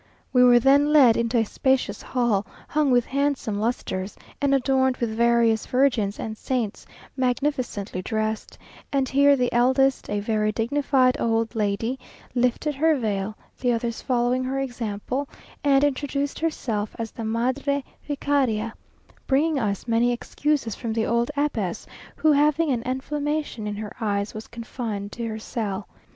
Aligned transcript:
We 0.33 0.43
were 0.43 0.57
then 0.59 0.91
led 0.91 1.15
into 1.15 1.37
a 1.37 1.43
spacious 1.43 2.01
hall, 2.01 2.43
hung 2.67 2.89
with 2.89 3.05
handsome 3.05 3.59
lustres, 3.59 4.17
and 4.41 4.51
adorned 4.55 4.97
with 4.97 5.15
various 5.15 5.67
Virgins 5.67 6.19
and 6.19 6.35
Saints 6.35 6.87
magnificently 7.15 8.01
dressed; 8.01 8.57
and 8.91 9.07
here 9.07 9.35
the 9.35 9.53
eldest, 9.53 10.09
a 10.09 10.19
very 10.19 10.51
dignified 10.51 11.17
old 11.19 11.53
lady, 11.53 11.99
lifted 12.33 12.73
her 12.73 12.95
veil, 12.97 13.37
the 13.59 13.71
others 13.71 14.01
following 14.01 14.43
her 14.43 14.59
example, 14.59 15.29
and 15.63 15.83
introduced 15.83 16.39
herself 16.39 16.95
as 16.97 17.11
the 17.11 17.23
Madre 17.23 17.83
Vicaria; 18.07 18.73
bringing 19.27 19.59
us 19.59 19.87
many 19.87 20.11
excuses 20.11 20.73
from 20.73 20.93
the 20.93 21.05
old 21.05 21.29
abbess, 21.37 21.85
who 22.15 22.31
having 22.31 22.71
an 22.71 22.81
inflammation 22.87 23.67
in 23.67 23.75
her 23.75 23.93
eyes, 24.01 24.33
was 24.33 24.47
confined 24.47 25.11
to 25.11 25.27
her 25.27 25.37
cell. 25.37 25.87